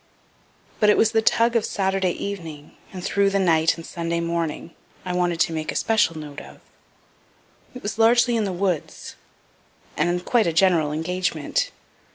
[0.79, 4.73] But it was the tug of Saturday evening, and through the night and Sunday morning,
[5.05, 6.59] I wanted to make a special note of.
[7.75, 9.15] It was largely in the woods,
[9.95, 11.69] and quite a general engagement.